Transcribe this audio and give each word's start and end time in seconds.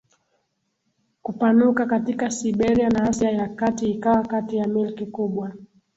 kupanuka 1.21 1.85
katika 1.85 2.31
Siberia 2.31 2.89
na 2.89 3.03
Asia 3.09 3.31
ya 3.31 3.49
Kati 3.49 3.91
ikawa 3.91 4.21
kati 4.27 4.57
ya 4.57 4.67
milki 4.67 5.05
kubwa 5.05 5.51